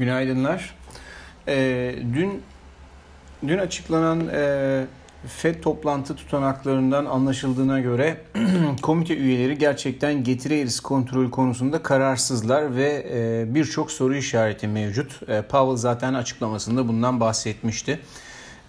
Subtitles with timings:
[0.00, 0.74] Günaydınlar.
[1.48, 2.42] Ee, dün
[3.46, 4.84] dün açıklanan e,
[5.26, 8.20] FED toplantı tutanaklarından anlaşıldığına göre
[8.82, 15.28] komite üyeleri gerçekten getiri eğrisi kontrolü konusunda kararsızlar ve e, birçok soru işareti mevcut.
[15.28, 18.00] E, Powell zaten açıklamasında bundan bahsetmişti.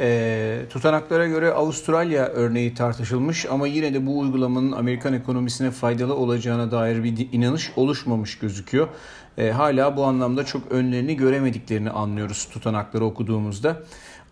[0.00, 6.70] E, tutanaklara göre Avustralya örneği tartışılmış ama yine de bu uygulamanın Amerikan ekonomisine faydalı olacağına
[6.70, 8.88] dair bir inanış oluşmamış gözüküyor.
[9.38, 13.82] E, hala bu anlamda çok önlerini göremediklerini anlıyoruz tutanakları okuduğumuzda.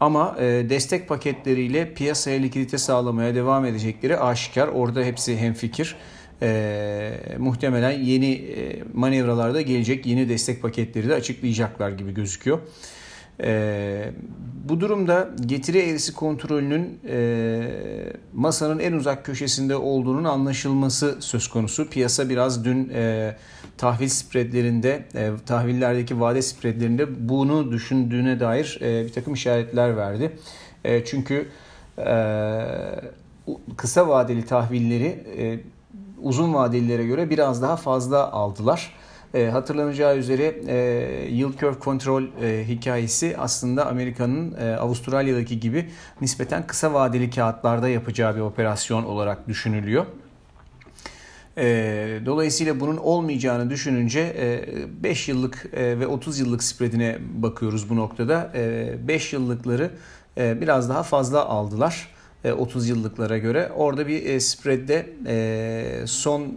[0.00, 4.68] Ama e, destek paketleriyle piyasaya likidite sağlamaya devam edecekleri aşikar.
[4.68, 5.96] Orada hepsi hemfikir.
[6.42, 12.58] E, muhtemelen yeni e, manevralarda gelecek yeni destek paketleri de açıklayacaklar gibi gözüküyor.
[13.42, 14.12] E,
[14.68, 17.60] bu durumda getiri eğrisi kontrolünün e,
[18.32, 21.90] masanın en uzak köşesinde olduğunun anlaşılması söz konusu.
[21.90, 23.36] Piyasa biraz dün e,
[23.78, 30.38] tahvil spreadlerinde, e, tahvillerdeki vade spreadlerinde bunu düşündüğüne dair e, bir takım işaretler verdi.
[30.84, 31.48] E, çünkü
[31.98, 32.12] e,
[33.76, 35.60] kısa vadeli tahvilleri e,
[36.22, 38.94] uzun vadelilere göre biraz daha fazla aldılar.
[39.34, 40.76] E, hatırlanacağı üzere e,
[41.30, 45.90] yield curve control e, hikayesi aslında Amerika'nın e, Avustralya'daki gibi
[46.20, 50.06] nispeten kısa vadeli kağıtlarda yapacağı bir operasyon olarak düşünülüyor.
[51.58, 54.34] E, dolayısıyla bunun olmayacağını düşününce
[55.02, 58.52] 5 e, yıllık e, ve 30 yıllık spreadine bakıyoruz bu noktada.
[59.08, 59.90] 5 yıllıkları
[60.36, 62.08] biraz daha fazla aldılar.
[62.56, 63.72] 30 yıllıklara göre.
[63.76, 65.06] Orada bir spreadde
[66.06, 66.56] son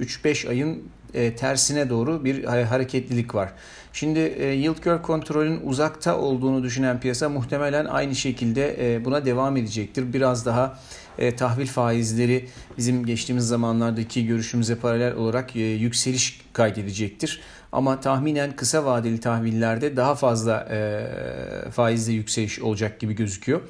[0.00, 0.82] 3-5 ayın
[1.14, 3.52] e, tersine doğru bir hareketlilik var.
[3.92, 9.56] Şimdi e, yield curve kontrolün uzakta olduğunu düşünen piyasa muhtemelen aynı şekilde e, buna devam
[9.56, 10.12] edecektir.
[10.12, 10.78] Biraz daha
[11.18, 17.40] e, tahvil faizleri bizim geçtiğimiz zamanlardaki görüşümüze paralel olarak e, yükseliş kaydedecektir.
[17.72, 23.60] Ama tahminen kısa vadeli tahvillerde daha fazla e, faizde yükseliş olacak gibi gözüküyor.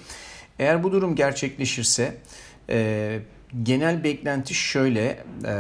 [0.59, 2.15] Eğer bu durum gerçekleşirse
[2.71, 3.19] e,
[3.63, 5.19] genel beklenti şöyle.
[5.45, 5.55] E,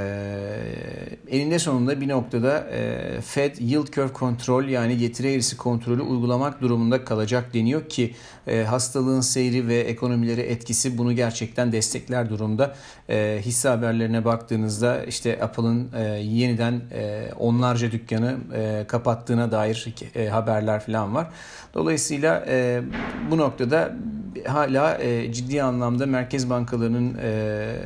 [1.28, 7.04] eninde sonunda bir noktada e, Fed yield curve kontrol yani getiri eğrisi kontrolü uygulamak durumunda
[7.04, 8.14] kalacak deniyor ki
[8.46, 12.74] e, hastalığın seyri ve ekonomilere etkisi bunu gerçekten destekler durumda.
[13.08, 20.28] E, hisse haberlerine baktığınızda işte Apple'ın e, yeniden e, onlarca dükkanı e, kapattığına dair e,
[20.28, 21.28] haberler falan var.
[21.74, 22.82] Dolayısıyla e,
[23.30, 23.96] bu noktada
[24.46, 27.76] hala e, ciddi anlamda merkez bankalarının e,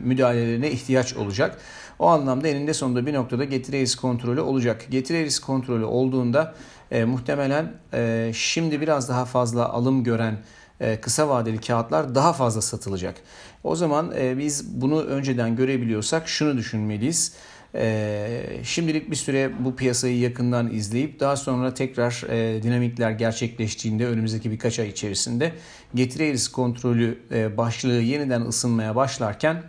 [0.00, 1.58] müdahalelerine ihtiyaç olacak.
[1.98, 4.86] O anlamda eninde sonunda bir noktada getiri risk kontrolü olacak.
[4.90, 6.54] Getiri risk kontrolü olduğunda
[6.90, 10.38] e, muhtemelen e, şimdi biraz daha fazla alım gören
[10.80, 13.14] e, kısa vadeli kağıtlar daha fazla satılacak.
[13.64, 17.32] O zaman e, biz bunu önceden görebiliyorsak şunu düşünmeliyiz.
[17.76, 24.50] E, şimdilik bir süre bu piyasayı yakından izleyip daha sonra tekrar e, dinamikler gerçekleştiğinde önümüzdeki
[24.50, 25.52] birkaç ay içerisinde
[25.94, 29.62] getiri risk kontrolü e, başlığı yeniden ısınmaya başlarken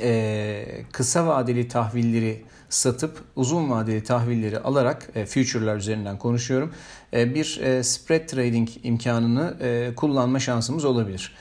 [0.00, 6.72] e, kısa vadeli tahvilleri satıp uzun vadeli tahvilleri alarak e, future'lar üzerinden konuşuyorum.
[7.12, 11.32] E, bir e, spread trading imkanını e, kullanma şansımız olabilir.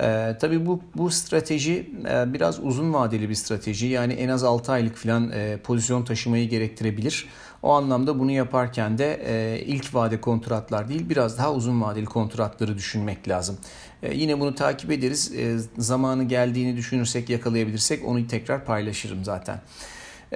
[0.00, 3.86] E, tabii bu bu strateji e, biraz uzun vadeli bir strateji.
[3.86, 7.28] Yani en az 6 aylık falan e, pozisyon taşımayı gerektirebilir.
[7.62, 12.78] O anlamda bunu yaparken de e, ilk vade kontratlar değil biraz daha uzun vadeli kontratları
[12.78, 13.58] düşünmek lazım.
[14.02, 15.32] E, yine bunu takip ederiz.
[15.36, 19.60] E, zamanı geldiğini düşünürsek yakalayabilirsek onu tekrar paylaşırım zaten.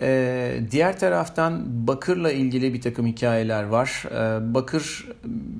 [0.02, 4.04] Ee, diğer taraftan Bakır'la ilgili bir takım hikayeler var.
[4.10, 5.08] Ee, Bakır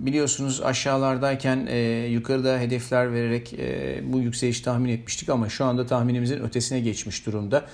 [0.07, 6.43] biliyorsunuz aşağılardayken e, yukarıda hedefler vererek e, bu yükseliş tahmin etmiştik ama şu anda tahminimizin
[6.43, 7.65] ötesine geçmiş durumda.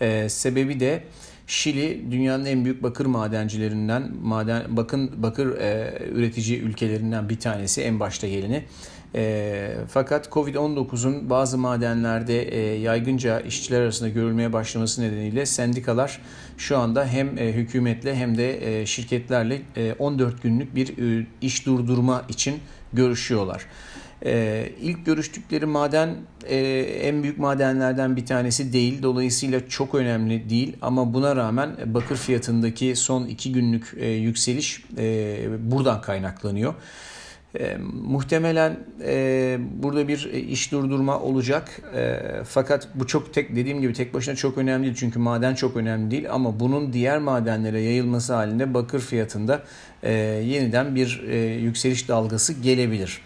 [0.00, 1.02] Ee, sebebi de
[1.48, 8.00] Şili dünyanın en büyük bakır madencilerinden, maden bakın bakır e, üretici ülkelerinden bir tanesi en
[8.00, 8.64] başta geleni.
[9.14, 16.20] E, fakat Covid-19'un bazı madenlerde e, yaygınca işçiler arasında görülmeye başlaması nedeniyle sendikalar
[16.58, 21.66] şu anda hem e, hükümetle hem de e, şirketlerle e, 14 günlük bir e, iş
[21.66, 22.60] durdurma için
[22.92, 23.66] görüşüyorlar.
[24.24, 26.16] Ee, ilk görüştükleri maden
[26.48, 29.02] e, en büyük madenlerden bir tanesi değil.
[29.02, 30.76] Dolayısıyla çok önemli değil.
[30.82, 35.36] Ama buna rağmen bakır fiyatındaki son iki günlük e, yükseliş e,
[35.70, 36.74] buradan kaynaklanıyor.
[37.58, 41.80] E, muhtemelen e, burada bir iş durdurma olacak.
[41.96, 44.96] E, fakat bu çok tek dediğim gibi tek başına çok önemli değil.
[44.98, 46.32] Çünkü maden çok önemli değil.
[46.32, 49.62] Ama bunun diğer madenlere yayılması halinde bakır fiyatında
[50.02, 50.12] e,
[50.44, 53.20] yeniden bir e, yükseliş dalgası gelebilir.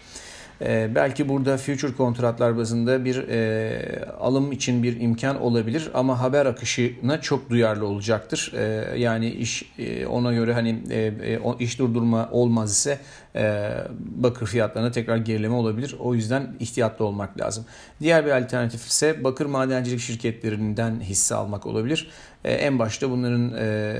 [0.65, 6.45] E, belki burada future kontratlar bazında bir e, alım için bir imkan olabilir ama haber
[6.45, 8.53] akışına çok duyarlı olacaktır.
[8.57, 12.99] E, yani iş e, ona göre hani e, e, iş durdurma olmaz ise
[13.35, 13.69] e,
[13.99, 15.95] bakır fiyatlarına tekrar gerileme olabilir.
[15.99, 17.65] O yüzden ihtiyatlı olmak lazım.
[18.01, 22.09] Diğer bir alternatif ise bakır madencilik şirketlerinden hisse almak olabilir.
[22.43, 23.95] E, en başta bunların e,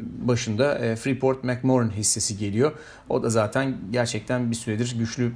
[0.00, 2.72] başında e, Freeport McMoran hissesi geliyor.
[3.08, 5.32] O da zaten gerçekten bir süredir güçlü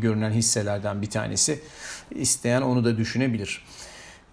[0.00, 1.60] görünen hisselerden bir tanesi.
[2.10, 3.64] İsteyen onu da düşünebilir.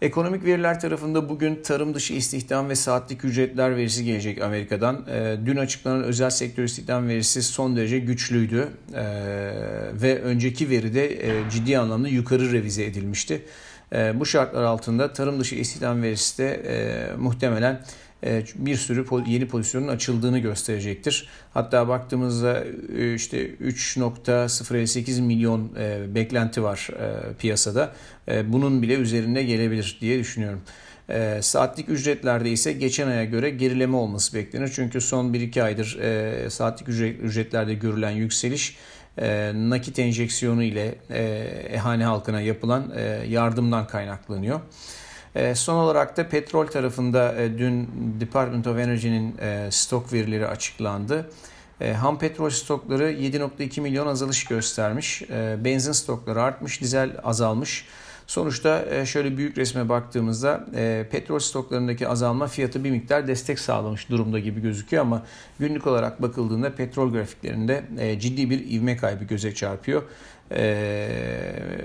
[0.01, 5.06] Ekonomik veriler tarafında bugün tarım dışı istihdam ve saatlik ücretler verisi gelecek Amerika'dan.
[5.45, 8.68] Dün açıklanan özel sektör istihdam verisi son derece güçlüydü
[9.94, 13.41] ve önceki veri de ciddi anlamda yukarı revize edilmişti.
[13.91, 17.81] Bu şartlar altında tarım dışı istihdam verisi de muhtemelen
[18.23, 21.29] e, bir sürü yeni pozisyonun açıldığını gösterecektir.
[21.53, 22.63] Hatta baktığımızda
[22.97, 26.89] e, işte 3.058 milyon e, beklenti var
[27.39, 27.93] piyasada.
[28.45, 30.61] Bunun bile üzerinde gelebilir diye düşünüyorum.
[31.41, 34.71] Saatlik ücretlerde ise geçen aya göre gerileme olması beklenir.
[34.75, 35.97] Çünkü son 1-2 aydır
[36.49, 36.89] saatlik
[37.23, 38.77] ücretlerde görülen yükseliş
[39.53, 40.95] nakit enjeksiyonu ile
[41.69, 42.93] ehane halkına yapılan
[43.27, 44.59] yardımdan kaynaklanıyor.
[45.37, 51.29] E, son olarak da petrol tarafında e, dün Department of Energy'nin e, stok verileri açıklandı.
[52.01, 55.23] Ham petrol stokları 7.2 milyon azalış göstermiş.
[55.57, 57.85] Benzin stokları artmış, dizel azalmış.
[58.27, 60.65] Sonuçta şöyle büyük resme baktığımızda
[61.12, 65.24] petrol stoklarındaki azalma fiyatı bir miktar destek sağlamış durumda gibi gözüküyor ama
[65.59, 67.83] günlük olarak bakıldığında petrol grafiklerinde
[68.19, 70.03] ciddi bir ivme kaybı göze çarpıyor
[70.51, 71.09] e,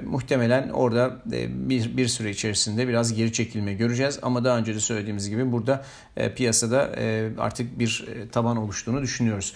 [0.05, 4.19] muhtemelen orada e, bir, bir süre içerisinde biraz geri çekilme göreceğiz.
[4.23, 5.85] Ama daha önce de söylediğimiz gibi burada
[6.17, 9.55] e, piyasada e, artık bir e, taban oluştuğunu düşünüyoruz.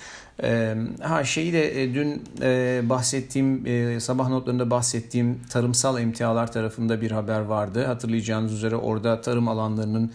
[1.03, 7.11] Ha şeyi de e, dün e, bahsettiğim e, sabah notlarında bahsettiğim tarımsal emtialar tarafında bir
[7.11, 7.85] haber vardı.
[7.85, 10.13] Hatırlayacağınız üzere orada tarım alanlarının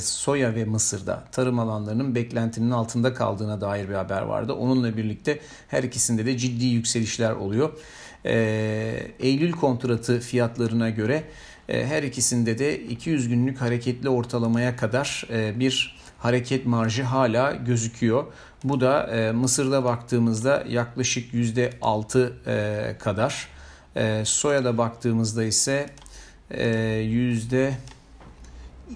[0.00, 4.52] soya ve mısırda tarım alanlarının beklentinin altında kaldığına dair bir haber vardı.
[4.52, 5.38] Onunla birlikte
[5.68, 7.72] her ikisinde de ciddi yükselişler oluyor.
[9.20, 11.24] Eylül kontratı fiyatlarına göre
[11.66, 18.24] her ikisinde de 200 günlük hareketli ortalamaya kadar bir hareket marjı hala gözüküyor.
[18.64, 23.48] Bu da e, Mısır'da baktığımızda yaklaşık %6 kadar.
[24.24, 25.90] Soya'da baktığımızda ise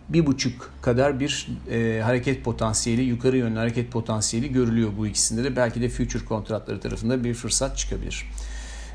[0.09, 5.57] bir buçuk kadar bir e, hareket potansiyeli, yukarı yönlü hareket potansiyeli görülüyor bu ikisinde de.
[5.57, 8.27] Belki de future kontratları tarafında bir fırsat çıkabilir.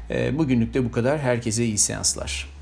[0.10, 1.20] E, bugünlük de bu kadar.
[1.20, 2.55] Herkese iyi seanslar.